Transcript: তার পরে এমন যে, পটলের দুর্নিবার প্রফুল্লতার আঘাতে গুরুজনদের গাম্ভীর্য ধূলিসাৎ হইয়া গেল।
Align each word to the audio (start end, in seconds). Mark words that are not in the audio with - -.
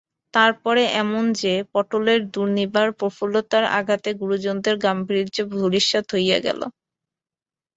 তার 0.33 0.51
পরে 0.63 0.83
এমন 1.01 1.23
যে, 1.41 1.53
পটলের 1.73 2.19
দুর্নিবার 2.33 2.87
প্রফুল্লতার 2.99 3.63
আঘাতে 3.79 4.09
গুরুজনদের 4.21 4.75
গাম্ভীর্য 4.85 5.27
ধূলিসাৎ 5.53 6.05
হইয়া 6.15 6.37
গেল। 6.45 6.61